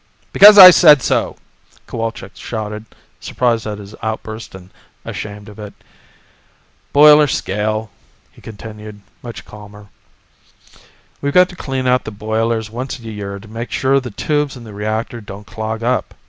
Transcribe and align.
"Because 0.33 0.57
I 0.57 0.71
say 0.71 0.95
so," 0.97 1.35
Cowalczk 1.87 2.31
shouted, 2.35 2.85
surprised 3.19 3.67
at 3.67 3.77
his 3.77 3.93
outburst 4.01 4.55
and 4.55 4.71
ashamed 5.05 5.47
of 5.47 5.59
it. 5.59 5.75
"Boiler 6.91 7.27
scale," 7.27 7.91
he 8.31 8.41
continued, 8.41 9.01
much 9.21 9.45
calmer. 9.45 9.89
"We've 11.21 11.33
got 11.35 11.49
to 11.49 11.55
clean 11.55 11.85
out 11.85 12.05
the 12.05 12.09
boilers 12.11 12.71
once 12.71 12.97
a 12.97 13.03
year 13.03 13.37
to 13.37 13.47
make 13.47 13.69
sure 13.69 13.99
the 13.99 14.09
tubes 14.09 14.57
in 14.57 14.63
the 14.63 14.73
reactor 14.73 15.21
don't 15.21 15.45
clog 15.45 15.83
up." 15.83 16.15